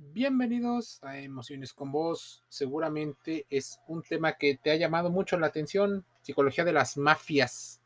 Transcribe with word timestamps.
Bienvenidos 0.00 1.02
a 1.02 1.18
Emociones 1.18 1.72
con 1.72 1.90
Vos. 1.90 2.44
Seguramente 2.48 3.46
es 3.50 3.80
un 3.88 4.04
tema 4.04 4.34
que 4.34 4.56
te 4.56 4.70
ha 4.70 4.76
llamado 4.76 5.10
mucho 5.10 5.36
la 5.36 5.48
atención, 5.48 6.04
psicología 6.22 6.64
de 6.64 6.72
las 6.72 6.96
mafias. 6.96 7.80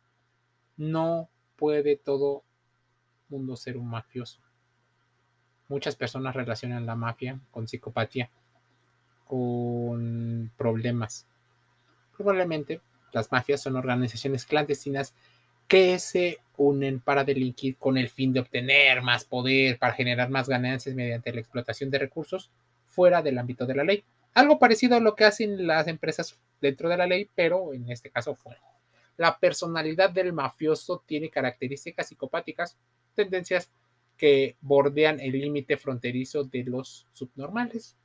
No 0.77 1.31
puede 1.57 1.97
todo 1.97 2.45
mundo 3.31 3.57
ser 3.57 3.79
un 3.79 3.89
mafioso. 3.89 4.43
Muchas 5.69 5.97
personas 5.97 6.37
relacionan 6.37 6.85
la 6.85 6.97
mafia 6.97 7.41
con 7.51 7.67
psicopatía, 7.67 8.29
con 9.25 10.53
problemas. 10.59 11.27
Probablemente 12.15 12.83
las 13.13 13.33
mafias 13.33 13.63
son 13.63 13.77
organizaciones 13.77 14.45
clandestinas 14.45 15.15
que 15.73 15.99
se 15.99 16.39
unen 16.59 17.01
para 17.01 17.25
delinquir 17.25 17.79
con 17.79 17.97
el 17.97 18.11
fin 18.11 18.35
de 18.35 18.41
obtener 18.41 19.01
más 19.01 19.25
poder, 19.25 19.79
para 19.79 19.95
generar 19.95 20.29
más 20.29 20.47
ganancias 20.47 20.95
mediante 20.95 21.33
la 21.33 21.41
explotación 21.41 21.89
de 21.89 21.99
recursos 21.99 22.51
fuera 22.89 23.23
del 23.23 23.39
ámbito 23.39 23.65
de 23.65 23.77
la 23.77 23.83
ley. 23.83 24.05
Algo 24.35 24.59
parecido 24.59 24.97
a 24.97 25.01
lo 25.01 25.17
que 25.17 25.25
hacen 25.25 25.67
las 25.67 25.89
empresas 25.89 26.39
dentro 26.61 26.91
de 26.91 26.99
la 26.99 27.07
ley, 27.07 27.27
pero 27.35 27.73
en 27.73 27.91
este 27.91 28.11
caso 28.11 28.35
fuera. 28.35 28.61
La 29.17 29.39
personalidad 29.39 30.11
del 30.11 30.35
mafioso 30.35 31.03
tiene 31.07 31.31
características 31.31 32.09
psicopáticas, 32.09 32.77
tendencias 33.15 33.71
que 34.19 34.57
bordean 34.61 35.21
el 35.21 35.33
límite 35.33 35.79
fronterizo 35.79 36.45
de 36.45 36.65
los 36.65 37.07
subnormales. 37.15 37.97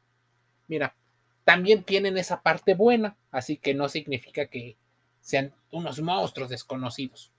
Mira, 0.69 0.95
también 1.43 1.83
tienen 1.83 2.17
esa 2.17 2.41
parte 2.41 2.75
buena, 2.75 3.17
así 3.29 3.57
que 3.57 3.73
no 3.73 3.89
significa 3.89 4.45
que 4.45 4.77
sean 5.19 5.53
unos 5.69 5.99
monstruos 5.99 6.49
desconocidos 6.49 7.33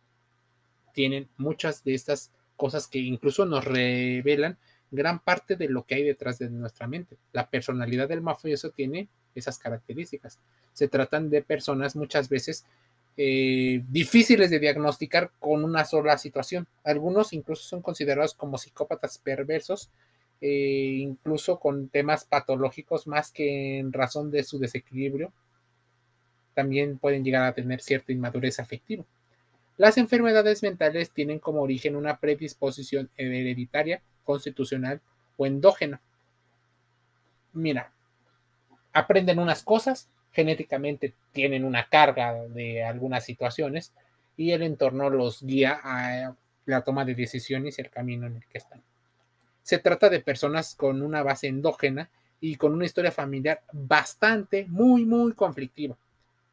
tienen 0.99 1.29
muchas 1.37 1.85
de 1.85 1.95
estas 1.95 2.33
cosas 2.57 2.89
que 2.89 2.99
incluso 2.99 3.47
nos 3.47 3.65
revelan 3.65 4.59
gran 4.91 5.21
parte 5.21 5.55
de 5.55 5.69
lo 5.69 5.85
que 5.85 5.95
hay 5.95 6.03
detrás 6.03 6.41
de 6.41 6.51
nuestra 6.51 6.89
mente. 6.89 7.17
La 7.33 7.49
personalidad 7.49 8.09
del 8.09 8.21
mafioso 8.21 8.71
tiene 8.71 9.07
esas 9.37 9.61
características. 9.61 10.41
Se 10.73 10.89
tratan 10.89 11.31
de 11.31 11.43
personas 11.43 11.95
muchas 11.95 12.29
veces 12.29 12.65
eh, 13.17 13.85
difíciles 13.89 14.51
de 14.51 14.59
diagnosticar 14.59 15.31
con 15.39 15.63
una 15.63 15.85
sola 15.85 16.19
situación. 16.19 16.67
Algunos 16.83 17.33
incluso 17.33 17.63
son 17.63 17.81
considerados 17.81 18.35
como 18.35 18.59
psicópatas 18.59 19.19
perversos, 19.19 19.91
eh, 20.41 20.97
incluso 20.99 21.61
con 21.61 21.91
temas 21.91 22.25
patológicos 22.25 23.07
más 23.07 23.31
que 23.31 23.79
en 23.79 23.93
razón 23.93 24.33
de 24.33 24.43
su 24.43 24.59
desequilibrio. 24.59 25.33
También 26.55 26.99
pueden 26.99 27.23
llegar 27.23 27.45
a 27.45 27.55
tener 27.55 27.83
cierta 27.83 28.11
inmadurez 28.11 28.59
afectiva. 28.59 29.05
Las 29.79 29.97
enfermedades 29.97 30.65
mentales 30.65 31.13
tienen 31.13 31.39
como 31.39 31.63
origen 31.63 31.95
una 31.95 32.19
predisposición 32.19 33.11
hereditaria, 33.17 34.03
constitucional 34.25 35.01
o 35.37 35.47
endógena. 35.47 36.01
Mira, 37.53 37.93
aprenden 38.93 39.39
unas 39.39 39.63
cosas, 39.63 40.09
genéticamente 40.33 41.15
tienen 41.31 41.65
una 41.65 41.89
carga 41.89 42.35
de 42.49 42.83
algunas 42.83 43.25
situaciones 43.25 43.93
y 44.37 44.51
el 44.51 44.63
entorno 44.63 45.11
los 45.11 45.45
guía 45.45 45.81
a 45.81 46.35
la 46.67 46.83
toma 46.83 47.05
de 47.05 47.15
decisiones 47.15 47.79
y 47.79 47.83
el 47.83 47.91
camino 47.91 48.27
en 48.27 48.37
el 48.37 48.47
que 48.47 48.59
están. 48.59 48.83
Se 49.63 49.79
trata 49.79 50.11
de 50.11 50.19
personas 50.19 50.75
con 50.75 51.03
una 51.03 51.23
base 51.23 51.47
endógena 51.47 52.11
y 52.41 52.57
con 52.57 52.73
una 52.73 52.85
historia 52.85 53.13
familiar 53.13 53.63
bastante, 53.73 54.67
muy, 54.69 55.07
muy 55.07 55.35
conflictiva 55.35 55.97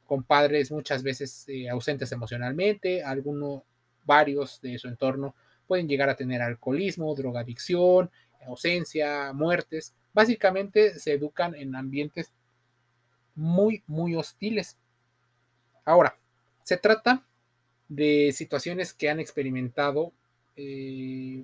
con 0.06 0.24
padres 0.24 0.72
muchas 0.72 1.04
veces 1.04 1.46
eh, 1.48 1.70
ausentes 1.70 2.12
emocionalmente, 2.12 3.04
algunos, 3.04 3.64
varios 4.06 4.62
de 4.62 4.78
su 4.78 4.88
entorno 4.88 5.36
pueden 5.68 5.88
llegar 5.88 6.10
a 6.10 6.16
tener 6.16 6.42
alcoholismo, 6.42 7.16
drogadicción, 7.16 8.12
ausencia, 8.46 9.34
muertes. 9.34 9.96
Básicamente 10.14 11.00
se 11.00 11.14
educan 11.14 11.56
en 11.56 11.76
ambientes 11.76 12.32
muy, 13.34 13.84
muy 13.88 14.16
hostiles. 14.16 14.78
Ahora, 15.84 16.18
se 16.64 16.78
trata 16.78 17.26
de 17.88 18.32
situaciones 18.32 18.94
que 18.94 19.10
han 19.10 19.20
experimentado 19.20 20.14
eh, 20.56 21.44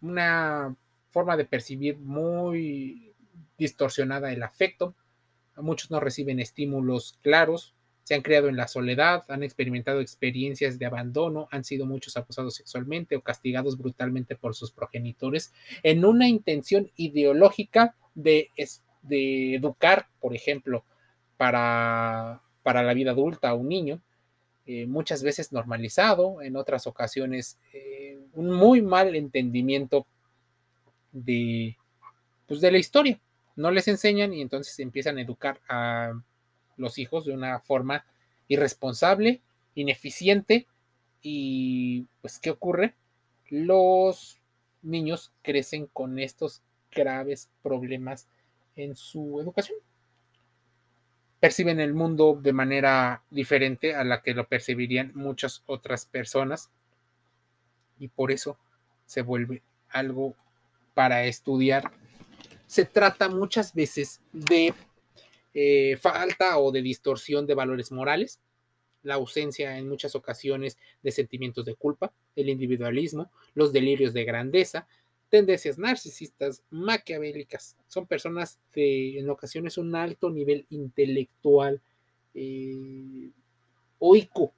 una 0.00 0.76
forma 1.10 1.36
de 1.36 1.44
percibir 1.44 1.98
muy 1.98 3.14
distorsionada 3.56 4.32
el 4.32 4.42
afecto, 4.42 4.94
muchos 5.60 5.90
no 5.90 6.00
reciben 6.00 6.40
estímulos 6.40 7.18
claros, 7.22 7.74
se 8.08 8.14
han 8.14 8.22
criado 8.22 8.48
en 8.48 8.56
la 8.56 8.68
soledad, 8.68 9.24
han 9.28 9.42
experimentado 9.42 10.00
experiencias 10.00 10.78
de 10.78 10.86
abandono, 10.86 11.46
han 11.50 11.62
sido 11.62 11.84
muchos 11.84 12.16
abusados 12.16 12.54
sexualmente 12.54 13.16
o 13.16 13.20
castigados 13.20 13.76
brutalmente 13.76 14.34
por 14.34 14.54
sus 14.54 14.72
progenitores 14.72 15.52
en 15.82 16.06
una 16.06 16.26
intención 16.26 16.90
ideológica 16.96 17.96
de, 18.14 18.50
educar, 19.10 20.08
por 20.20 20.34
ejemplo, 20.34 20.84
para, 21.36 22.40
para, 22.62 22.82
la 22.82 22.94
vida 22.94 23.10
adulta 23.10 23.50
a 23.50 23.54
un 23.54 23.68
niño, 23.68 24.00
eh, 24.64 24.86
muchas 24.86 25.22
veces 25.22 25.52
normalizado, 25.52 26.40
en 26.40 26.56
otras 26.56 26.86
ocasiones 26.86 27.58
eh, 27.74 28.18
un 28.32 28.50
muy 28.50 28.80
mal 28.80 29.16
entendimiento 29.16 30.06
de, 31.12 31.76
pues, 32.46 32.62
de 32.62 32.72
la 32.72 32.78
historia 32.78 33.20
no 33.58 33.72
les 33.72 33.88
enseñan 33.88 34.32
y 34.32 34.40
entonces 34.40 34.78
empiezan 34.78 35.18
a 35.18 35.20
educar 35.20 35.60
a 35.68 36.12
los 36.76 36.96
hijos 36.96 37.24
de 37.24 37.32
una 37.32 37.58
forma 37.58 38.04
irresponsable, 38.46 39.40
ineficiente 39.74 40.68
y 41.22 42.06
pues 42.20 42.38
¿qué 42.38 42.50
ocurre? 42.50 42.94
Los 43.50 44.38
niños 44.82 45.32
crecen 45.42 45.86
con 45.86 46.20
estos 46.20 46.62
graves 46.92 47.50
problemas 47.60 48.28
en 48.76 48.94
su 48.94 49.40
educación. 49.40 49.78
Perciben 51.40 51.80
el 51.80 51.94
mundo 51.94 52.38
de 52.40 52.52
manera 52.52 53.22
diferente 53.28 53.96
a 53.96 54.04
la 54.04 54.22
que 54.22 54.34
lo 54.34 54.46
percibirían 54.46 55.10
muchas 55.16 55.64
otras 55.66 56.06
personas 56.06 56.70
y 57.98 58.06
por 58.06 58.30
eso 58.30 58.56
se 59.06 59.22
vuelve 59.22 59.62
algo 59.90 60.36
para 60.94 61.24
estudiar 61.24 61.90
se 62.68 62.84
trata 62.84 63.28
muchas 63.28 63.74
veces 63.74 64.20
de 64.32 64.74
eh, 65.54 65.96
falta 65.96 66.58
o 66.58 66.70
de 66.70 66.82
distorsión 66.82 67.46
de 67.46 67.54
valores 67.54 67.90
morales, 67.90 68.40
la 69.02 69.14
ausencia 69.14 69.78
en 69.78 69.88
muchas 69.88 70.14
ocasiones 70.14 70.76
de 71.02 71.10
sentimientos 71.10 71.64
de 71.64 71.74
culpa, 71.74 72.12
el 72.36 72.50
individualismo, 72.50 73.32
los 73.54 73.72
delirios 73.72 74.12
de 74.12 74.24
grandeza, 74.24 74.86
tendencias 75.30 75.78
narcisistas, 75.78 76.62
maquiavélicas. 76.70 77.76
Son 77.88 78.06
personas 78.06 78.58
de 78.74 79.18
en 79.18 79.30
ocasiones 79.30 79.78
un 79.78 79.96
alto 79.96 80.28
nivel 80.30 80.66
intelectual, 80.68 81.80
eh, 82.34 83.30
oico, 83.98 84.52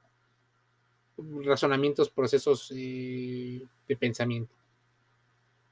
razonamientos, 1.44 2.10
procesos 2.10 2.72
eh, 2.74 3.62
de 3.86 3.96
pensamiento. 3.96 4.59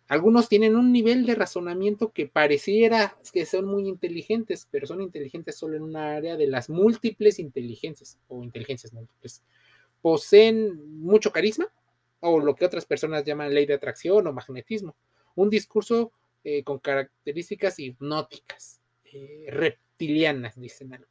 Algunos 0.09 0.49
tienen 0.49 0.75
un 0.75 0.91
nivel 0.91 1.27
de 1.27 1.35
razonamiento 1.35 2.13
que 2.13 2.27
pareciera 2.27 3.19
que 3.31 3.45
son 3.45 3.67
muy 3.67 3.87
inteligentes, 3.87 4.67
pero 4.71 4.87
son 4.87 5.03
inteligentes 5.03 5.57
solo 5.57 5.77
en 5.77 5.83
una 5.83 6.17
área 6.17 6.39
de 6.39 6.47
las 6.47 6.71
múltiples 6.71 7.39
inteligencias 7.39 8.19
o 8.27 8.43
inteligencias 8.43 8.95
múltiples. 8.95 9.43
Poseen 10.01 10.99
mucho 11.01 11.31
carisma 11.31 11.71
o 12.21 12.41
lo 12.41 12.55
que 12.55 12.65
otras 12.65 12.87
personas 12.87 13.23
llaman 13.25 13.53
ley 13.53 13.67
de 13.67 13.75
atracción 13.75 14.27
o 14.27 14.33
magnetismo. 14.33 14.97
Un 15.35 15.51
discurso 15.51 16.11
eh, 16.43 16.65
con 16.65 16.79
características 16.79 17.79
hipnóticas, 17.79 18.81
eh, 19.13 19.45
reptilianas, 19.51 20.59
dicen 20.59 21.05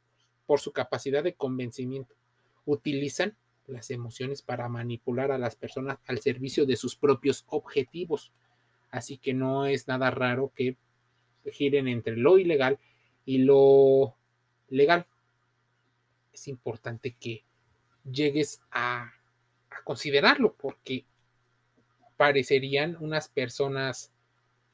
por 0.44 0.58
su 0.58 0.72
capacidad 0.72 1.22
de 1.22 1.34
convencimiento. 1.34 2.16
Utilizan 2.64 3.36
las 3.68 3.90
emociones 3.90 4.42
para 4.42 4.68
manipular 4.68 5.30
a 5.30 5.38
las 5.38 5.54
personas 5.54 5.98
al 6.06 6.18
servicio 6.18 6.66
de 6.66 6.74
sus 6.74 6.96
propios 6.96 7.44
objetivos 7.46 8.32
así 8.90 9.18
que 9.18 9.34
no 9.34 9.66
es 9.66 9.88
nada 9.88 10.10
raro 10.10 10.52
que 10.54 10.76
giren 11.50 11.88
entre 11.88 12.16
lo 12.16 12.38
ilegal 12.38 12.78
y 13.24 13.38
lo 13.38 14.14
legal. 14.68 15.06
Es 16.32 16.48
importante 16.48 17.14
que 17.18 17.44
llegues 18.10 18.60
a, 18.70 19.12
considerarlo 19.84 20.54
porque 20.54 21.04
parecerían 22.18 22.96
unas 23.00 23.28
personas 23.28 24.12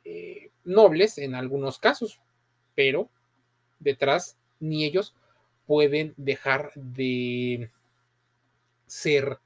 eh, 0.05 0.50
nobles 0.64 1.19
en 1.19 1.37
algunos 1.37 1.78
casos, 1.78 2.20
pero 2.75 3.11
detrás 3.78 4.37
ni 4.58 4.84
ellos 4.84 5.14
pueden 5.66 6.14
dejar 6.16 6.72
de 6.75 7.70
ser 8.87 9.38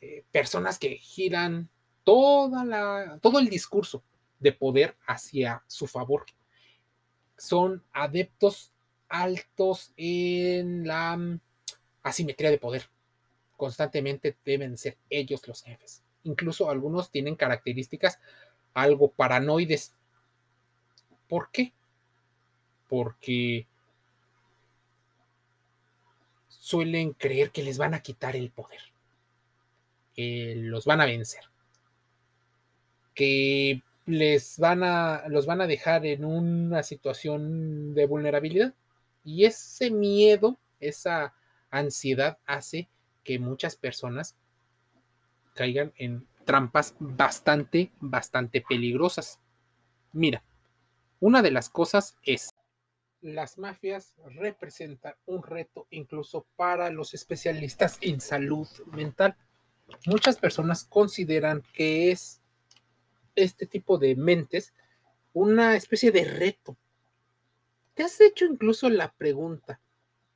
eh, 0.00 0.24
personas 0.32 0.78
que 0.78 0.96
giran 0.96 1.68
toda 2.10 2.64
la, 2.64 3.18
todo 3.22 3.38
el 3.38 3.48
discurso 3.48 4.02
de 4.40 4.50
poder 4.50 4.96
hacia 5.06 5.62
su 5.68 5.86
favor. 5.86 6.26
Son 7.36 7.84
adeptos 7.92 8.72
altos 9.08 9.92
en 9.96 10.88
la 10.88 11.16
mm, 11.16 11.40
asimetría 12.02 12.50
de 12.50 12.58
poder. 12.58 12.90
Constantemente 13.56 14.36
deben 14.44 14.76
ser 14.76 14.96
ellos 15.08 15.46
los 15.46 15.62
jefes. 15.62 16.02
Incluso 16.24 16.68
algunos 16.68 17.12
tienen 17.12 17.36
características 17.36 18.18
algo 18.74 19.12
paranoides. 19.12 19.94
¿Por 21.28 21.48
qué? 21.52 21.72
Porque 22.88 23.68
suelen 26.48 27.12
creer 27.12 27.52
que 27.52 27.62
les 27.62 27.78
van 27.78 27.94
a 27.94 28.02
quitar 28.02 28.34
el 28.34 28.50
poder, 28.50 28.80
que 30.16 30.54
los 30.56 30.84
van 30.86 31.00
a 31.00 31.06
vencer, 31.06 31.44
que 33.20 33.82
les 34.06 34.58
van 34.58 34.82
a, 34.82 35.28
los 35.28 35.44
van 35.44 35.60
a 35.60 35.66
dejar 35.66 36.06
en 36.06 36.24
una 36.24 36.82
situación 36.82 37.92
de 37.92 38.06
vulnerabilidad. 38.06 38.72
Y 39.24 39.44
ese 39.44 39.90
miedo, 39.90 40.58
esa 40.80 41.34
ansiedad 41.68 42.38
hace 42.46 42.88
que 43.22 43.38
muchas 43.38 43.76
personas 43.76 44.36
caigan 45.52 45.92
en 45.96 46.26
trampas 46.46 46.94
bastante, 46.98 47.92
bastante 48.00 48.64
peligrosas. 48.66 49.38
Mira, 50.14 50.42
una 51.20 51.42
de 51.42 51.50
las 51.50 51.68
cosas 51.68 52.16
es, 52.22 52.48
las 53.20 53.58
mafias 53.58 54.14
representan 54.34 55.12
un 55.26 55.42
reto 55.42 55.86
incluso 55.90 56.46
para 56.56 56.88
los 56.88 57.12
especialistas 57.12 57.98
en 58.00 58.22
salud 58.22 58.66
mental. 58.86 59.36
Muchas 60.06 60.38
personas 60.38 60.84
consideran 60.84 61.62
que 61.74 62.12
es 62.12 62.39
este 63.34 63.66
tipo 63.66 63.98
de 63.98 64.16
mentes 64.16 64.72
una 65.32 65.76
especie 65.76 66.10
de 66.10 66.24
reto. 66.24 66.76
¿Te 67.94 68.02
has 68.02 68.20
hecho 68.20 68.44
incluso 68.44 68.88
la 68.88 69.12
pregunta 69.12 69.80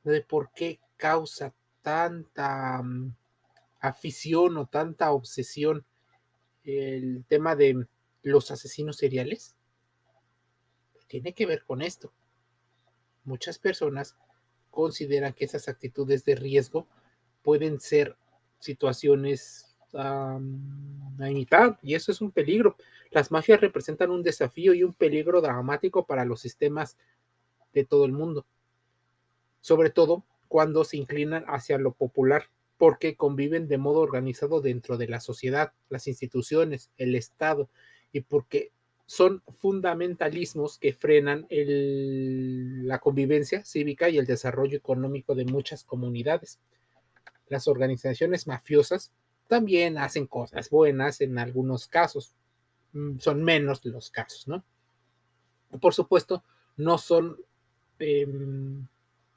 de 0.05 0.20
por 0.20 0.50
qué 0.52 0.81
causa 0.96 1.55
tanta 1.82 2.82
mm, 2.82 3.14
afición 3.81 4.56
o 4.56 4.67
tanta 4.67 5.12
obsesión 5.12 5.85
el 6.64 7.25
tema 7.26 7.56
de 7.56 7.87
los 8.23 8.50
asesinos 8.50 8.96
seriales? 8.96 9.55
Tiene 11.06 11.32
que 11.32 11.46
ver 11.46 11.64
con 11.64 11.82
esto. 11.82 12.12
Muchas 13.25 13.58
personas 13.58 14.17
consideran 14.70 15.32
que 15.32 15.44
esas 15.44 15.69
actitudes 15.69 16.25
de 16.25 16.35
riesgo 16.35 16.87
pueden 17.43 17.79
ser 17.81 18.17
situaciones 18.58 19.76
a 21.21 21.31
imitar 21.31 21.79
y 21.83 21.95
eso 21.95 22.13
es 22.13 22.21
un 22.21 22.31
peligro. 22.31 22.77
Las 23.11 23.31
mafias 23.31 23.61
representan 23.61 24.11
un 24.11 24.23
desafío 24.23 24.75
y 24.75 24.83
un 24.83 24.93
peligro 24.93 25.41
dramático 25.41 26.05
para 26.07 26.25
los 26.25 26.41
sistemas 26.41 26.97
de 27.73 27.85
todo 27.85 28.05
el 28.05 28.13
mundo, 28.13 28.47
sobre 29.61 29.91
todo 29.91 30.25
cuando 30.49 30.85
se 30.85 30.97
inclinan 30.97 31.45
hacia 31.49 31.79
lo 31.79 31.93
popular, 31.93 32.49
porque 32.79 33.17
conviven 33.17 33.69
de 33.69 33.79
modo 33.79 34.01
organizado 34.01 34.61
dentro 34.61 34.97
de 34.97 35.09
la 35.09 35.21
sociedad, 35.21 35.73
las 35.89 36.07
instituciones, 36.07 36.91
el 36.97 37.15
Estado, 37.15 37.69
y 38.13 38.21
porque 38.21 38.71
son 39.07 39.43
fundamentalismos 39.61 40.79
que 40.79 40.93
frenan 40.93 41.47
la 41.51 42.99
convivencia 43.01 43.65
cívica 43.65 44.09
y 44.09 44.19
el 44.19 44.27
desarrollo 44.27 44.79
económico 44.79 45.35
de 45.35 45.45
muchas 45.45 45.85
comunidades. 45.85 46.59
Las 47.49 47.69
organizaciones 47.69 48.47
mafiosas 48.47 49.13
también 49.49 49.99
hacen 49.99 50.26
cosas 50.26 50.70
buenas 50.70 51.20
en 51.20 51.38
algunos 51.38 51.87
casos, 51.87 52.35
mm, 52.93 53.19
son 53.19 53.43
menos 53.43 53.85
los 53.85 54.11
casos, 54.11 54.49
¿no? 54.49 54.64
Por 55.81 55.94
supuesto, 55.94 56.44
no 56.76 56.99
son 56.99 57.38
em, 57.99 58.87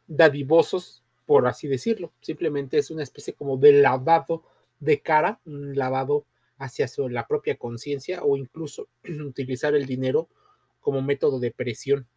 dadivosos, 0.08 1.04
por 1.26 1.48
así 1.48 1.68
decirlo, 1.68 2.12
simplemente 2.22 2.78
es 2.78 2.90
una 2.90 3.04
especie 3.04 3.34
como 3.34 3.58
de 3.58 3.74
lavado 3.74 4.44
de 4.80 5.02
cara, 5.02 5.40
un 5.46 5.76
lavado 5.76 6.26
hacia 6.58 6.88
la 7.10 7.28
propia 7.28 7.58
conciencia 7.58 8.24
o 8.24 8.38
incluso 8.38 8.88
utilizar 9.26 9.76
el 9.76 9.86
dinero 9.86 10.28
como 10.80 11.02
método 11.02 11.40
de 11.40 11.52
presión. 11.52 12.08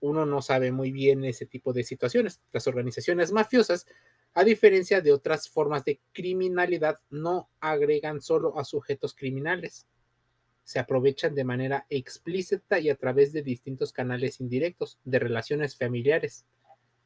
Uno 0.00 0.24
no 0.26 0.42
sabe 0.42 0.72
muy 0.72 0.92
bien 0.92 1.24
ese 1.24 1.46
tipo 1.46 1.72
de 1.72 1.84
situaciones. 1.84 2.40
Las 2.52 2.66
organizaciones 2.66 3.32
mafiosas 3.32 3.86
a 4.34 4.44
diferencia 4.44 5.00
de 5.00 5.12
otras 5.12 5.48
formas 5.48 5.84
de 5.84 6.00
criminalidad, 6.12 6.98
no 7.10 7.48
agregan 7.60 8.20
solo 8.20 8.58
a 8.58 8.64
sujetos 8.64 9.14
criminales. 9.14 9.86
Se 10.62 10.78
aprovechan 10.78 11.34
de 11.34 11.44
manera 11.44 11.86
explícita 11.88 12.78
y 12.78 12.90
a 12.90 12.94
través 12.94 13.32
de 13.32 13.42
distintos 13.42 13.92
canales 13.92 14.40
indirectos, 14.40 14.98
de 15.04 15.18
relaciones 15.18 15.76
familiares. 15.76 16.44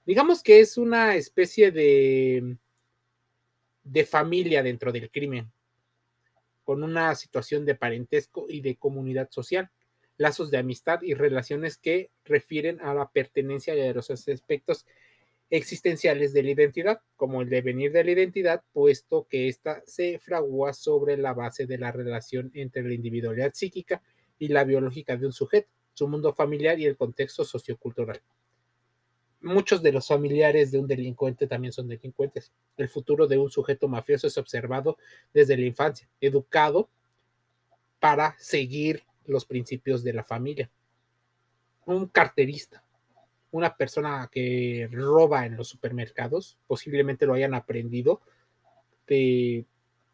Digamos 0.04 0.42
que 0.42 0.60
es 0.60 0.76
una 0.76 1.16
especie 1.16 1.70
de, 1.70 2.58
de 3.84 4.04
familia 4.04 4.62
dentro 4.62 4.92
del 4.92 5.10
crimen, 5.10 5.50
con 6.62 6.82
una 6.82 7.14
situación 7.14 7.64
de 7.64 7.74
parentesco 7.74 8.46
y 8.50 8.60
de 8.60 8.76
comunidad 8.76 9.30
social, 9.30 9.70
lazos 10.18 10.50
de 10.50 10.58
amistad 10.58 11.00
y 11.02 11.14
relaciones 11.14 11.78
que 11.78 12.10
refieren 12.24 12.80
a 12.82 12.92
la 12.92 13.10
pertenencia 13.10 13.74
y 13.74 13.80
a 13.80 13.94
los 13.94 14.10
aspectos 14.10 14.86
existenciales 15.56 16.32
de 16.32 16.42
la 16.42 16.50
identidad, 16.50 17.00
como 17.14 17.40
el 17.40 17.48
devenir 17.48 17.92
de 17.92 18.02
la 18.02 18.10
identidad, 18.10 18.64
puesto 18.72 19.28
que 19.30 19.46
ésta 19.46 19.84
se 19.86 20.18
fragua 20.18 20.72
sobre 20.72 21.16
la 21.16 21.32
base 21.32 21.64
de 21.66 21.78
la 21.78 21.92
relación 21.92 22.50
entre 22.54 22.82
la 22.82 22.92
individualidad 22.92 23.52
psíquica 23.54 24.02
y 24.36 24.48
la 24.48 24.64
biológica 24.64 25.16
de 25.16 25.26
un 25.26 25.32
sujeto, 25.32 25.68
su 25.92 26.08
mundo 26.08 26.34
familiar 26.34 26.80
y 26.80 26.86
el 26.86 26.96
contexto 26.96 27.44
sociocultural. 27.44 28.20
Muchos 29.42 29.80
de 29.80 29.92
los 29.92 30.08
familiares 30.08 30.72
de 30.72 30.80
un 30.80 30.88
delincuente 30.88 31.46
también 31.46 31.72
son 31.72 31.86
delincuentes. 31.86 32.50
El 32.76 32.88
futuro 32.88 33.28
de 33.28 33.38
un 33.38 33.48
sujeto 33.48 33.86
mafioso 33.86 34.26
es 34.26 34.36
observado 34.38 34.96
desde 35.32 35.56
la 35.56 35.66
infancia, 35.66 36.08
educado 36.20 36.88
para 38.00 38.34
seguir 38.40 39.04
los 39.24 39.44
principios 39.44 40.02
de 40.02 40.14
la 40.14 40.24
familia. 40.24 40.68
Un 41.86 42.08
carterista, 42.08 42.83
una 43.54 43.76
persona 43.76 44.28
que 44.32 44.88
roba 44.90 45.46
en 45.46 45.56
los 45.56 45.68
supermercados, 45.68 46.58
posiblemente 46.66 47.24
lo 47.24 47.34
hayan 47.34 47.54
aprendido 47.54 48.20
de 49.06 49.64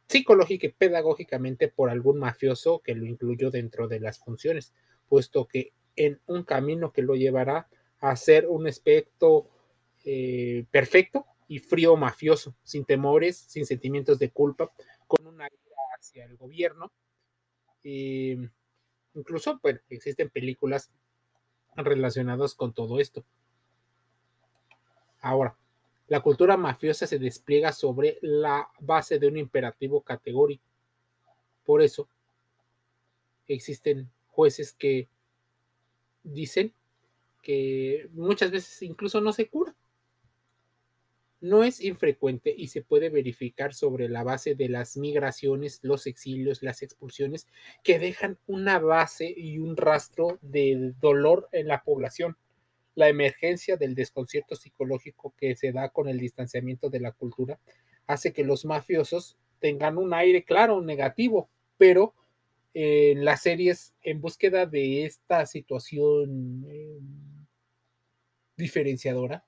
psicológica 0.07 0.67
y 0.67 0.73
pedagógicamente 0.73 1.69
por 1.69 1.89
algún 1.89 2.19
mafioso 2.19 2.81
que 2.81 2.95
lo 2.95 3.07
incluyó 3.07 3.51
dentro 3.51 3.89
de 3.89 3.99
las 3.99 4.19
funciones, 4.19 4.75
puesto 5.09 5.49
que 5.49 5.73
en 5.97 6.21
un 6.27 6.45
camino 6.45 6.93
que 6.93 7.01
lo 7.01 7.15
llevará 7.15 7.67
a 8.01 8.15
ser 8.15 8.47
un 8.47 8.67
aspecto 8.67 9.49
eh, 10.05 10.67
perfecto 10.71 11.25
y 11.49 11.61
frío 11.61 11.97
mafioso, 11.97 12.55
sin 12.63 12.85
temores, 12.85 13.39
sin 13.39 13.65
sentimientos 13.65 14.19
de 14.19 14.33
culpa, 14.33 14.71
con 15.07 15.27
una 15.27 15.47
ira 15.47 15.77
hacia 15.99 16.27
el 16.27 16.37
gobierno. 16.37 16.93
incluso, 19.15 19.59
bueno, 19.63 19.81
existen 19.89 20.29
películas 20.29 20.91
relacionados 21.77 22.55
con 22.55 22.73
todo 22.73 23.01
esto. 23.01 23.25
Ahora, 25.21 25.57
la 26.09 26.21
cultura 26.21 26.57
mafiosa 26.57 27.07
se 27.07 27.19
despliega 27.19 27.73
sobre 27.73 28.19
la 28.21 28.69
base 28.81 29.19
de 29.19 29.29
un 29.29 29.37
imperativo 29.37 30.01
categórico. 30.01 30.65
Por 31.65 31.83
eso, 31.83 32.09
existen 33.47 34.11
jueces 34.29 34.73
que 34.73 35.09
dicen 36.23 36.75
que 37.43 38.09
muchas 38.13 38.51
veces 38.51 38.83
incluso 38.83 39.21
no 39.21 39.33
se 39.33 39.49
cura. 39.49 39.75
No 41.41 41.65
es 41.65 41.81
infrecuente 41.81 42.55
y 42.57 42.69
se 42.69 42.83
puede 42.83 43.09
verificar 43.09 43.73
sobre 43.73 44.09
la 44.09 44.23
base 44.23 44.55
de 44.55 44.69
las 44.69 44.97
migraciones, 44.97 45.81
los 45.83 46.07
exilios, 46.07 46.63
las 46.63 46.83
expulsiones, 46.83 47.47
que 47.83 47.99
dejan 47.99 48.39
una 48.47 48.79
base 48.79 49.33
y 49.35 49.59
un 49.59 49.77
rastro 49.77 50.39
de 50.43 50.93
dolor 51.01 51.49
en 51.53 51.69
la 51.69 51.83
población. 51.83 52.37
La 52.95 53.09
emergencia 53.09 53.77
del 53.77 53.95
desconcierto 53.95 54.55
psicológico 54.55 55.35
que 55.37 55.57
se 55.57 55.73
da 55.73 55.89
con 55.89 56.09
el 56.09 56.19
distanciamiento 56.19 56.91
de 56.91 57.01
la 57.01 57.13
cultura 57.13 57.59
hace 58.07 58.33
que 58.33 58.45
los 58.45 58.65
mafiosos 58.65 59.39
tengan 59.61 59.97
un 59.97 60.13
aire 60.13 60.45
claro, 60.45 60.83
negativo, 60.83 61.49
pero 61.79 62.15
en 62.75 63.25
las 63.25 63.43
series 63.43 63.95
en 64.03 64.21
búsqueda 64.21 64.67
de 64.67 65.05
esta 65.05 65.47
situación 65.47 66.65
em, 66.69 67.47
diferenciadora, 68.57 69.45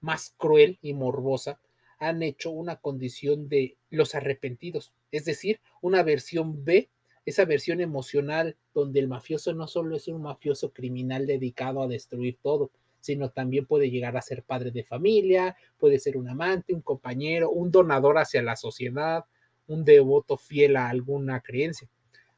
más 0.00 0.34
cruel 0.36 0.78
y 0.82 0.94
morbosa, 0.94 1.60
han 1.98 2.22
hecho 2.22 2.50
una 2.50 2.76
condición 2.76 3.48
de 3.48 3.76
los 3.90 4.14
arrepentidos, 4.14 4.94
es 5.10 5.24
decir, 5.24 5.60
una 5.80 6.02
versión 6.02 6.64
B, 6.64 6.90
esa 7.26 7.44
versión 7.44 7.80
emocional 7.80 8.56
donde 8.72 9.00
el 9.00 9.08
mafioso 9.08 9.52
no 9.52 9.66
solo 9.66 9.96
es 9.96 10.08
un 10.08 10.22
mafioso 10.22 10.72
criminal 10.72 11.26
dedicado 11.26 11.82
a 11.82 11.88
destruir 11.88 12.38
todo, 12.40 12.70
sino 13.00 13.30
también 13.30 13.66
puede 13.66 13.90
llegar 13.90 14.16
a 14.16 14.22
ser 14.22 14.42
padre 14.42 14.70
de 14.70 14.84
familia, 14.84 15.56
puede 15.76 15.98
ser 15.98 16.16
un 16.16 16.28
amante, 16.28 16.72
un 16.72 16.80
compañero, 16.80 17.50
un 17.50 17.70
donador 17.70 18.18
hacia 18.18 18.42
la 18.42 18.56
sociedad, 18.56 19.24
un 19.66 19.84
devoto 19.84 20.36
fiel 20.36 20.76
a 20.76 20.88
alguna 20.88 21.40
creencia. 21.40 21.88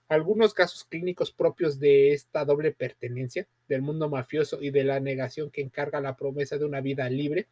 Algunos 0.08 0.54
casos 0.54 0.84
clínicos 0.84 1.30
propios 1.30 1.78
de 1.78 2.12
esta 2.12 2.44
doble 2.44 2.72
pertenencia 2.72 3.46
del 3.70 3.82
mundo 3.82 4.10
mafioso 4.10 4.60
y 4.60 4.70
de 4.70 4.84
la 4.84 4.98
negación 5.00 5.50
que 5.50 5.62
encarga 5.62 6.00
la 6.00 6.16
promesa 6.16 6.58
de 6.58 6.64
una 6.64 6.80
vida 6.80 7.08
libre 7.08 7.46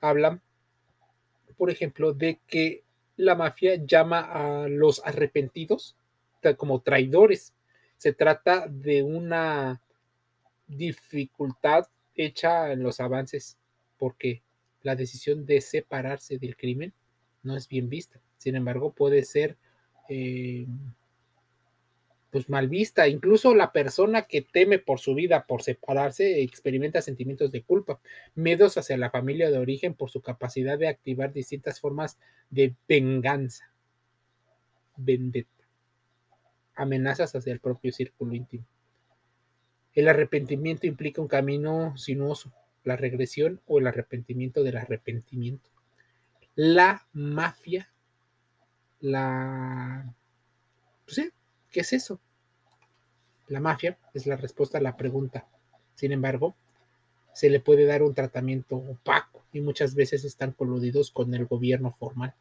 hablan, 0.00 0.40
por 1.56 1.70
ejemplo, 1.70 2.12
de 2.12 2.40
que 2.46 2.84
la 3.16 3.34
mafia 3.34 3.76
llama 3.76 4.20
a 4.20 4.68
los 4.68 5.04
arrepentidos 5.04 5.96
como 6.56 6.80
traidores. 6.80 7.54
Se 7.96 8.12
trata 8.12 8.66
de 8.68 9.02
una 9.02 9.80
dificultad 10.66 11.86
hecha 12.14 12.70
en 12.72 12.82
los 12.82 13.00
avances, 13.00 13.56
porque 13.98 14.42
la 14.82 14.94
decisión 14.94 15.46
de 15.46 15.60
separarse 15.60 16.38
del 16.38 16.56
crimen 16.56 16.92
no 17.42 17.56
es 17.56 17.66
bien 17.66 17.88
vista. 17.88 18.20
Sin 18.36 18.56
embargo, 18.56 18.92
puede 18.92 19.24
ser 19.24 19.56
eh, 20.08 20.66
pues 22.34 22.50
mal 22.50 22.66
vista. 22.66 23.06
Incluso 23.06 23.54
la 23.54 23.70
persona 23.70 24.22
que 24.22 24.42
teme 24.42 24.80
por 24.80 24.98
su 24.98 25.14
vida, 25.14 25.46
por 25.46 25.62
separarse, 25.62 26.42
experimenta 26.42 27.00
sentimientos 27.00 27.52
de 27.52 27.62
culpa, 27.62 28.00
miedos 28.34 28.76
hacia 28.76 28.96
la 28.96 29.08
familia 29.08 29.52
de 29.52 29.58
origen 29.58 29.94
por 29.94 30.10
su 30.10 30.20
capacidad 30.20 30.76
de 30.76 30.88
activar 30.88 31.32
distintas 31.32 31.78
formas 31.78 32.18
de 32.50 32.74
venganza, 32.88 33.72
vendetta, 34.96 35.64
amenazas 36.74 37.36
hacia 37.36 37.52
el 37.52 37.60
propio 37.60 37.92
círculo 37.92 38.34
íntimo. 38.34 38.66
El 39.92 40.08
arrepentimiento 40.08 40.88
implica 40.88 41.22
un 41.22 41.28
camino 41.28 41.96
sinuoso, 41.96 42.52
la 42.82 42.96
regresión 42.96 43.60
o 43.68 43.78
el 43.78 43.86
arrepentimiento 43.86 44.64
del 44.64 44.78
arrepentimiento. 44.78 45.70
La 46.56 47.06
mafia, 47.12 47.92
la... 48.98 50.12
Pues 51.04 51.14
sí, 51.14 51.30
¿qué 51.74 51.80
es 51.80 51.92
eso? 51.92 52.20
La 53.48 53.58
mafia 53.58 53.98
es 54.14 54.28
la 54.28 54.36
respuesta 54.36 54.78
a 54.78 54.80
la 54.80 54.96
pregunta. 54.96 55.48
Sin 55.96 56.12
embargo, 56.12 56.54
se 57.32 57.50
le 57.50 57.58
puede 57.58 57.84
dar 57.84 58.04
un 58.04 58.14
tratamiento 58.14 58.76
opaco 58.76 59.44
y 59.52 59.60
muchas 59.60 59.96
veces 59.96 60.24
están 60.24 60.52
coludidos 60.52 61.10
con 61.10 61.34
el 61.34 61.46
gobierno 61.46 61.90
formal. 61.90 62.32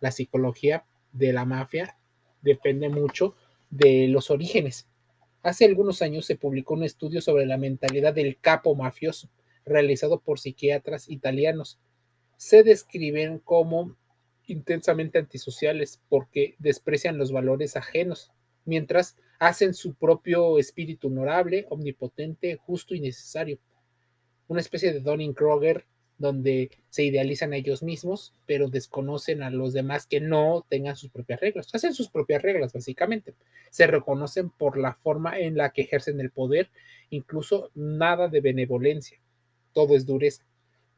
La 0.00 0.10
psicología 0.10 0.84
de 1.12 1.32
la 1.32 1.44
mafia 1.44 1.96
depende 2.42 2.88
mucho 2.88 3.36
de 3.70 4.08
los 4.08 4.32
orígenes. 4.32 4.88
Hace 5.44 5.64
algunos 5.64 6.02
años 6.02 6.26
se 6.26 6.34
publicó 6.34 6.74
un 6.74 6.82
estudio 6.82 7.20
sobre 7.20 7.46
la 7.46 7.58
mentalidad 7.58 8.14
del 8.14 8.36
capo 8.40 8.74
mafioso, 8.74 9.30
realizado 9.64 10.18
por 10.18 10.40
psiquiatras 10.40 11.08
italianos. 11.08 11.78
Se 12.36 12.64
describen 12.64 13.38
como 13.38 13.96
intensamente 14.48 15.20
antisociales 15.20 16.00
porque 16.08 16.56
desprecian 16.58 17.16
los 17.16 17.30
valores 17.30 17.76
ajenos, 17.76 18.32
mientras 18.66 19.16
hacen 19.38 19.74
su 19.74 19.94
propio 19.94 20.58
espíritu 20.58 21.08
honorable, 21.08 21.66
omnipotente, 21.70 22.56
justo 22.56 22.94
y 22.94 23.00
necesario. 23.00 23.58
Una 24.48 24.60
especie 24.60 24.92
de 24.92 25.02
Donning-Kroger 25.02 25.84
donde 26.18 26.70
se 26.88 27.04
idealizan 27.04 27.52
a 27.52 27.56
ellos 27.56 27.82
mismos, 27.82 28.34
pero 28.46 28.68
desconocen 28.68 29.42
a 29.42 29.50
los 29.50 29.72
demás 29.72 30.06
que 30.06 30.20
no 30.20 30.64
tengan 30.68 30.96
sus 30.96 31.10
propias 31.10 31.40
reglas. 31.40 31.68
Hacen 31.74 31.92
sus 31.92 32.08
propias 32.08 32.42
reglas, 32.42 32.72
básicamente. 32.72 33.34
Se 33.70 33.86
reconocen 33.86 34.50
por 34.50 34.78
la 34.78 34.94
forma 34.94 35.38
en 35.38 35.56
la 35.56 35.70
que 35.70 35.82
ejercen 35.82 36.20
el 36.20 36.30
poder, 36.30 36.70
incluso 37.10 37.70
nada 37.74 38.28
de 38.28 38.40
benevolencia. 38.40 39.20
Todo 39.72 39.94
es 39.94 40.06
dureza, 40.06 40.44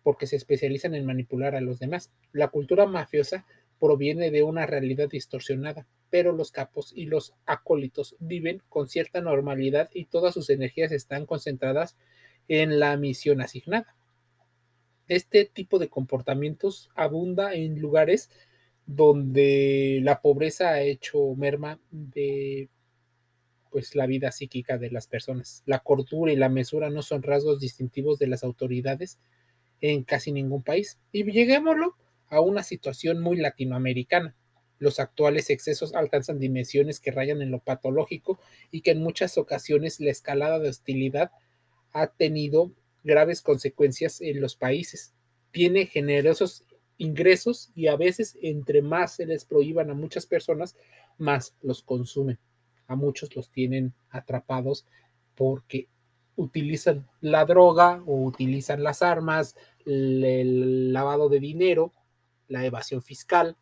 porque 0.05 0.27
se 0.27 0.37
especializan 0.37 0.95
en 0.95 1.05
manipular 1.05 1.57
a 1.57 1.61
los 1.61 1.81
demás. 1.81 2.13
La 2.33 2.49
cultura 2.49 2.87
mafiosa 2.87 3.45
proviene 3.79 4.31
de 4.31 4.43
una 4.43 4.67
realidad 4.67 5.09
distorsionada, 5.09 5.87
pero 6.11 6.33
los 6.33 6.51
capos 6.51 6.93
y 6.95 7.07
los 7.07 7.35
acólitos 7.47 8.17
viven 8.19 8.63
con 8.69 8.89
cierta 8.89 9.21
normalidad 9.21 9.91
y 9.93 10.07
todas 10.07 10.35
sus 10.35 10.51
energías 10.51 10.93
están 10.93 11.27
concentradas 11.27 11.97
en 12.49 12.81
la 12.81 12.97
misión 12.97 13.41
asignada. 13.41 13.95
Este 15.07 15.45
tipo 15.47 15.79
de 15.79 15.89
comportamientos 15.89 16.91
abunda 16.95 17.55
en 17.55 17.81
lugares 17.81 18.31
donde 18.87 20.01
la 20.03 20.21
pobreza 20.21 20.71
ha 20.71 20.83
hecho 20.83 21.35
merma 21.35 21.79
de 21.91 22.69
pues 23.71 23.95
la 23.95 24.07
vida 24.07 24.33
psíquica 24.33 24.79
de 24.79 24.91
las 24.91 25.07
personas. 25.07 25.63
La 25.67 25.81
cordura 25.81 26.33
y 26.33 26.37
la 26.37 26.49
mesura 26.49 26.89
no 26.89 27.03
son 27.03 27.23
rasgos 27.23 27.61
distintivos 27.61 28.19
de 28.19 28.27
las 28.27 28.43
autoridades 28.43 29.19
en 29.81 30.05
casi 30.05 30.33
ningún 30.33 30.63
país. 30.63 30.99
Y 31.13 31.31
lleguémoslo 31.31 31.95
a 32.29 32.41
una 32.41 32.63
situación 32.63 33.21
muy 33.21 33.37
latinoamericana. 33.37 34.35
Los 34.79 35.01
actuales 35.01 35.51
excesos 35.51 35.95
alcanzan 35.95 36.39
dimensiones 36.39 37.01
que 37.01 37.11
rayan 37.11 37.43
en 37.43 37.51
lo 37.51 37.59
patológico 37.59 38.39
y 38.71 38.83
que 38.83 38.93
en 38.93 39.03
muchas 39.03 39.37
ocasiones 39.37 39.99
la 39.99 40.11
escalada 40.11 40.59
de 40.59 40.69
hostilidad 40.69 41.33
ha 41.93 42.07
tenido 42.09 42.73
graves 43.03 43.43
consecuencias 43.43 44.21
en 44.21 44.41
los 44.41 44.57
países. 44.57 45.15
Tiene 45.51 45.87
generosos 45.87 46.65
ingresos 46.97 47.71
y 47.75 47.89
a 47.89 47.97
veces 47.97 48.39
entre 48.43 48.83
más 48.83 49.17
se 49.17 49.27
les 49.27 49.45
prohíban 49.45 49.91
a 49.91 49.95
muchas 49.95 50.27
personas, 50.27 50.77
más 51.17 51.55
los 51.63 51.83
consumen. 51.83 52.39
A 52.87 52.95
muchos 52.95 53.35
los 53.35 53.51
tienen 53.51 53.95
atrapados 54.11 54.87
porque 55.35 55.89
utilizan 56.37 57.09
la 57.21 57.45
droga 57.45 58.03
o 58.07 58.23
utilizan 58.23 58.83
las 58.83 59.03
armas, 59.03 59.57
el 59.85 60.93
lavado 60.93 61.29
de 61.29 61.41
dinero 61.41 61.93
la 62.49 62.65
evasión 62.65 63.03
fiscal 63.03 63.57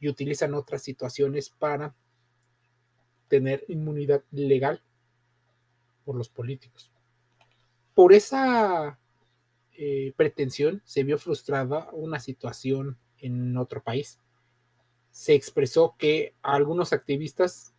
y 0.00 0.08
utilizan 0.08 0.54
otras 0.54 0.82
situaciones 0.82 1.50
para 1.50 1.94
tener 3.28 3.64
inmunidad 3.68 4.22
legal 4.30 4.82
por 6.04 6.16
los 6.16 6.28
políticos. 6.28 6.90
Por 7.94 8.12
esa 8.12 8.98
eh, 9.72 10.12
pretensión 10.16 10.82
se 10.84 11.04
vio 11.04 11.18
frustrada 11.18 11.88
una 11.92 12.20
situación 12.20 12.98
en 13.18 13.56
otro 13.56 13.82
país. 13.82 14.18
Se 15.10 15.34
expresó 15.34 15.96
que 15.98 16.34
algunos 16.42 16.92
activistas 16.92 17.74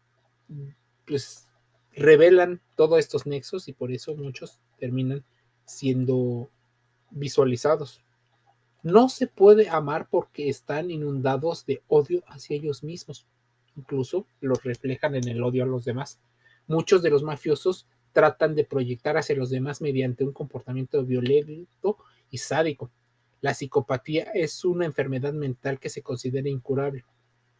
pues 1.05 1.47
revelan 1.93 2.61
todos 2.75 2.99
estos 2.99 3.25
nexos 3.25 3.67
y 3.67 3.73
por 3.73 3.91
eso 3.91 4.15
muchos 4.15 4.59
terminan 4.77 5.23
siendo 5.65 6.49
visualizados 7.11 8.03
no 8.83 9.09
se 9.09 9.27
puede 9.27 9.69
amar 9.69 10.07
porque 10.09 10.49
están 10.49 10.91
inundados 10.91 11.65
de 11.65 11.81
odio 11.87 12.23
hacia 12.27 12.55
ellos 12.55 12.83
mismos. 12.83 13.25
Incluso 13.75 14.25
los 14.41 14.63
reflejan 14.63 15.15
en 15.15 15.27
el 15.27 15.43
odio 15.43 15.63
a 15.63 15.67
los 15.67 15.85
demás. 15.85 16.19
Muchos 16.67 17.01
de 17.01 17.09
los 17.09 17.23
mafiosos 17.23 17.87
tratan 18.13 18.55
de 18.55 18.63
proyectar 18.63 19.17
hacia 19.17 19.35
los 19.35 19.49
demás 19.49 19.81
mediante 19.81 20.23
un 20.23 20.33
comportamiento 20.33 21.03
violento 21.03 21.97
y 22.29 22.37
sádico. 22.37 22.91
La 23.41 23.53
psicopatía 23.53 24.23
es 24.33 24.65
una 24.65 24.85
enfermedad 24.85 25.33
mental 25.33 25.79
que 25.79 25.89
se 25.89 26.01
considera 26.01 26.49
incurable. 26.49 27.05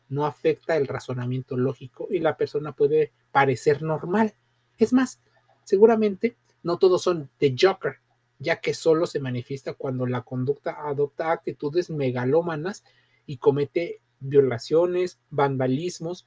No 0.10 0.26
afecta 0.26 0.76
el 0.76 0.88
razonamiento 0.88 1.56
lógico 1.56 2.08
y 2.10 2.20
la 2.20 2.36
persona 2.36 2.72
puede 2.72 3.12
parecer 3.32 3.82
normal. 3.82 4.34
Es 4.78 4.92
más, 4.92 5.20
seguramente 5.64 6.36
no 6.64 6.78
todos 6.78 7.04
son 7.04 7.30
de 7.40 7.56
Joker, 7.60 7.98
ya 8.40 8.62
que 8.62 8.74
solo 8.74 9.06
se 9.06 9.20
manifiesta 9.20 9.74
cuando 9.74 10.06
la 10.06 10.22
conducta 10.22 10.88
adopta 10.88 11.32
actitudes 11.32 11.90
megalómanas 11.90 12.84
y 13.26 13.38
comete 13.38 14.02
violaciones, 14.20 15.20
vandalismos 15.30 16.26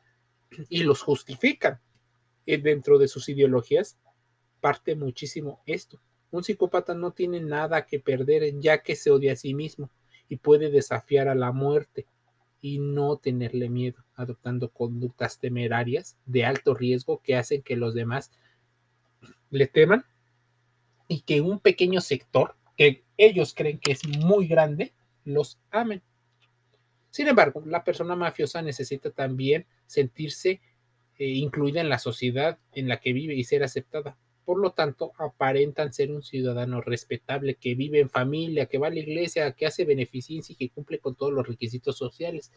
y 0.69 0.85
los 0.85 1.03
justifican. 1.03 1.81
Eh, 2.45 2.59
dentro 2.59 2.99
de 2.99 3.07
sus 3.07 3.29
ideologías 3.29 3.99
parte 4.61 4.95
muchísimo 4.95 5.61
esto. 5.67 6.01
Un 6.31 6.45
psicópata 6.45 6.95
no 6.95 7.13
tiene 7.13 7.41
nada 7.41 7.87
que 7.87 8.01
perder 8.01 8.59
ya 8.59 8.79
que 8.79 8.97
se 8.97 9.11
odia 9.11 9.33
a 9.33 9.37
sí 9.37 9.55
mismo 9.55 9.91
y 10.29 10.37
puede 10.37 10.71
desafiar 10.71 11.29
a 11.29 11.35
la 11.35 11.53
muerte 11.53 12.07
y 12.61 12.79
no 12.79 13.17
tenerle 13.17 13.69
miedo, 13.69 14.05
adoptando 14.15 14.71
conductas 14.71 15.39
temerarias 15.39 16.17
de 16.27 16.45
alto 16.45 16.75
riesgo 16.75 17.21
que 17.23 17.37
hacen 17.37 17.63
que 17.63 17.77
los 17.77 17.93
demás 17.93 18.31
le 19.51 19.67
teman 19.67 20.05
y 21.13 21.21
que 21.21 21.43
un 21.43 21.59
pequeño 21.59 22.01
sector, 22.01 22.57
que 22.75 23.05
ellos 23.19 23.53
creen 23.55 23.79
que 23.79 23.93
es 23.93 24.09
muy 24.09 24.47
grande, 24.47 24.95
los 25.25 25.59
amen. 25.71 26.01
Sin 27.11 27.29
embargo, 27.29 27.63
la 27.67 27.85
persona 27.85 28.17
mafiosa 28.17 28.63
necesita 28.63 29.11
también 29.11 29.67
sentirse 29.87 30.63
eh, 31.19 31.27
incluida 31.27 31.83
en 31.83 31.91
la 31.91 31.99
sociedad 31.99 32.59
en 32.73 32.89
la 32.89 32.99
que 32.99 33.13
vive 33.13 33.35
y 33.35 33.45
ser 33.45 33.63
aceptada. 33.63 34.17
Por 34.47 34.59
lo 34.59 34.73
tanto, 34.73 35.13
aparentan 35.19 35.93
ser 35.93 36.11
un 36.11 36.23
ciudadano 36.23 36.81
respetable 36.81 37.57
que 37.57 37.75
vive 37.75 38.01
en 38.01 38.09
familia, 38.09 38.65
que 38.65 38.79
va 38.79 38.87
a 38.87 38.91
la 38.91 39.01
iglesia, 39.01 39.53
que 39.53 39.67
hace 39.67 39.85
beneficencia 39.85 40.55
y 40.55 40.57
que 40.57 40.71
cumple 40.71 40.99
con 40.99 41.15
todos 41.15 41.35
los 41.35 41.47
requisitos 41.47 41.99
sociales. 41.99 42.51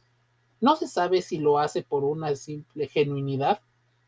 No 0.61 0.77
se 0.77 0.87
sabe 0.87 1.21
si 1.21 1.39
lo 1.39 1.59
hace 1.59 1.83
por 1.83 2.05
una 2.05 2.33
simple 2.37 2.87
genuinidad 2.87 3.59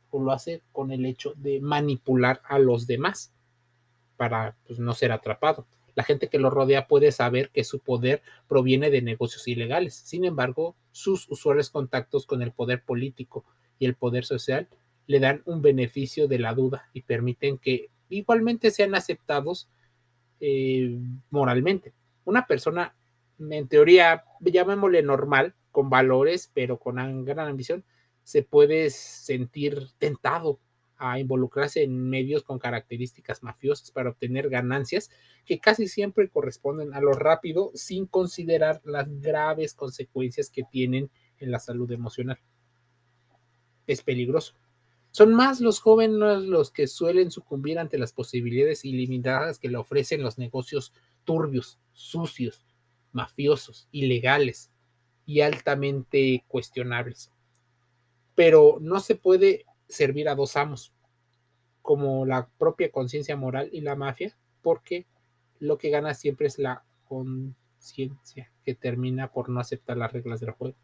o 0.09 0.23
lo 0.23 0.31
hace 0.31 0.61
con 0.71 0.93
el 0.93 1.05
hecho 1.05 1.33
de 1.35 1.59
manipular 1.59 2.41
a 2.47 2.59
los 2.59 2.87
demás 2.87 3.33
para 4.17 4.55
pues, 4.65 4.79
no 4.79 4.93
ser 4.93 5.11
atrapado. 5.11 5.67
La 5.95 6.03
gente 6.03 6.27
que 6.27 6.37
lo 6.37 6.49
rodea 6.49 6.87
puede 6.87 7.11
saber 7.11 7.49
que 7.49 7.63
su 7.63 7.79
poder 7.79 8.21
proviene 8.47 8.91
de 8.91 9.01
negocios 9.01 9.47
ilegales. 9.47 9.95
Sin 9.95 10.25
embargo, 10.25 10.75
sus 10.91 11.29
usuales 11.29 11.69
contactos 11.69 12.25
con 12.25 12.41
el 12.41 12.51
poder 12.51 12.83
político 12.83 13.45
y 13.79 13.85
el 13.85 13.95
poder 13.95 14.25
social 14.25 14.67
le 15.07 15.19
dan 15.19 15.41
un 15.45 15.61
beneficio 15.61 16.27
de 16.27 16.39
la 16.39 16.53
duda 16.53 16.89
y 16.93 17.01
permiten 17.01 17.57
que 17.57 17.89
igualmente 18.09 18.71
sean 18.71 18.93
aceptados 18.93 19.69
eh, 20.39 20.99
moralmente. 21.29 21.93
Una 22.25 22.45
persona, 22.45 22.95
en 23.39 23.67
teoría, 23.67 24.25
llamémosle 24.41 25.01
normal, 25.01 25.55
con 25.71 25.89
valores, 25.89 26.51
pero 26.53 26.77
con 26.77 27.23
gran 27.23 27.47
ambición, 27.47 27.83
se 28.23 28.43
puede 28.43 28.89
sentir 28.89 29.87
tentado 29.97 30.59
a 30.97 31.19
involucrarse 31.19 31.83
en 31.83 32.09
medios 32.09 32.43
con 32.43 32.59
características 32.59 33.43
mafiosas 33.43 33.91
para 33.91 34.09
obtener 34.09 34.49
ganancias 34.49 35.09
que 35.45 35.59
casi 35.59 35.87
siempre 35.87 36.29
corresponden 36.29 36.93
a 36.93 37.01
lo 37.01 37.13
rápido 37.13 37.71
sin 37.73 38.05
considerar 38.05 38.81
las 38.83 39.07
graves 39.21 39.73
consecuencias 39.73 40.49
que 40.49 40.63
tienen 40.63 41.09
en 41.39 41.51
la 41.51 41.59
salud 41.59 41.91
emocional. 41.91 42.39
Es 43.85 44.01
peligroso. 44.01 44.53
Son 45.11 45.33
más 45.33 45.61
los 45.61 45.79
jóvenes 45.79 46.43
los 46.43 46.71
que 46.71 46.87
suelen 46.87 47.31
sucumbir 47.31 47.79
ante 47.79 47.97
las 47.97 48.13
posibilidades 48.13 48.85
ilimitadas 48.85 49.57
que 49.57 49.69
le 49.69 49.77
ofrecen 49.77 50.21
los 50.21 50.37
negocios 50.37 50.93
turbios, 51.23 51.79
sucios, 51.91 52.65
mafiosos, 53.11 53.87
ilegales 53.91 54.71
y 55.25 55.41
altamente 55.41 56.43
cuestionables. 56.47 57.31
Pero 58.35 58.77
no 58.79 58.99
se 58.99 59.15
puede 59.15 59.65
servir 59.87 60.29
a 60.29 60.35
dos 60.35 60.55
amos, 60.55 60.93
como 61.81 62.25
la 62.25 62.47
propia 62.57 62.91
conciencia 62.91 63.35
moral 63.35 63.69
y 63.71 63.81
la 63.81 63.95
mafia, 63.95 64.35
porque 64.61 65.05
lo 65.59 65.77
que 65.77 65.89
gana 65.89 66.13
siempre 66.13 66.47
es 66.47 66.59
la 66.59 66.83
conciencia 67.07 68.51
que 68.65 68.75
termina 68.75 69.31
por 69.31 69.49
no 69.49 69.59
aceptar 69.59 69.97
las 69.97 70.11
reglas 70.11 70.39
del 70.39 70.51
juego. 70.51 70.75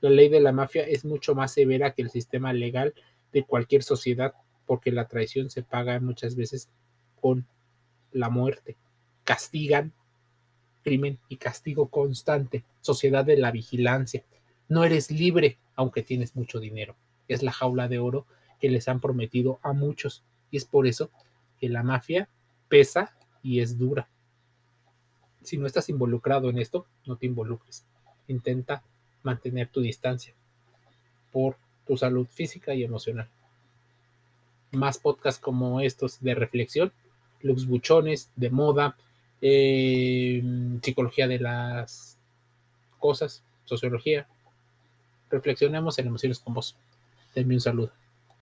La 0.00 0.10
ley 0.10 0.28
de 0.28 0.40
la 0.40 0.52
mafia 0.52 0.82
es 0.84 1.04
mucho 1.04 1.34
más 1.34 1.52
severa 1.52 1.92
que 1.92 2.02
el 2.02 2.10
sistema 2.10 2.52
legal 2.52 2.94
de 3.32 3.44
cualquier 3.44 3.82
sociedad, 3.82 4.34
porque 4.66 4.92
la 4.92 5.08
traición 5.08 5.50
se 5.50 5.62
paga 5.62 5.98
muchas 6.00 6.36
veces 6.36 6.68
con 7.20 7.46
la 8.12 8.28
muerte. 8.28 8.76
Castigan 9.24 9.92
crimen 10.82 11.18
y 11.28 11.36
castigo 11.36 11.88
constante, 11.88 12.64
sociedad 12.80 13.24
de 13.24 13.36
la 13.36 13.50
vigilancia. 13.50 14.24
No 14.68 14.84
eres 14.84 15.10
libre 15.10 15.58
aunque 15.74 16.02
tienes 16.02 16.36
mucho 16.36 16.60
dinero. 16.60 16.96
Es 17.28 17.42
la 17.42 17.52
jaula 17.52 17.88
de 17.88 17.98
oro 17.98 18.26
que 18.60 18.70
les 18.70 18.88
han 18.88 19.00
prometido 19.00 19.58
a 19.62 19.72
muchos 19.72 20.22
y 20.50 20.56
es 20.56 20.64
por 20.64 20.86
eso 20.86 21.10
que 21.58 21.68
la 21.68 21.82
mafia 21.82 22.28
pesa 22.68 23.12
y 23.42 23.60
es 23.60 23.78
dura. 23.78 24.08
Si 25.42 25.56
no 25.56 25.66
estás 25.66 25.88
involucrado 25.88 26.50
en 26.50 26.58
esto, 26.58 26.86
no 27.06 27.16
te 27.16 27.26
involucres. 27.26 27.84
Intenta 28.28 28.82
mantener 29.22 29.68
tu 29.68 29.80
distancia 29.80 30.34
por 31.32 31.56
tu 31.86 31.96
salud 31.96 32.26
física 32.26 32.74
y 32.74 32.84
emocional. 32.84 33.28
Más 34.72 34.98
podcasts 34.98 35.40
como 35.40 35.80
estos 35.80 36.20
de 36.20 36.34
reflexión, 36.34 36.92
lux 37.42 37.66
buchones, 37.66 38.30
de 38.36 38.50
moda, 38.50 38.96
eh, 39.40 40.42
psicología 40.82 41.26
de 41.26 41.38
las 41.38 42.16
cosas, 42.98 43.42
sociología. 43.64 44.26
Reflexionemos 45.30 45.98
en 45.98 46.06
emociones 46.06 46.38
con 46.38 46.54
vos. 46.54 46.76
Denme 47.34 47.54
un 47.54 47.60
saludo. 47.60 47.92